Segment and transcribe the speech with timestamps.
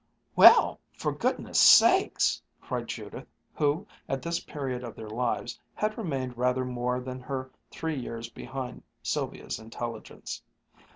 [0.35, 6.39] "Well, for goodness' sakes!" cried Judith, who, at this period of their lives, had remained
[6.39, 10.41] rather more than her three years behind Sylvia's intelligence.